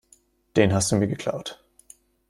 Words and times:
Den 0.55 0.73
hast 0.73 0.91
du 0.91 0.95
mir 0.95 1.05
geklaut. 1.07 1.63